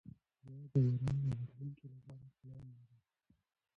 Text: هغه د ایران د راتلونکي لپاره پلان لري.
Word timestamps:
هغه 0.45 0.61
د 0.71 0.73
ایران 0.87 1.17
د 1.23 1.25
راتلونکي 1.37 1.85
لپاره 1.93 2.25
پلان 2.37 2.65
لري. 2.75 2.97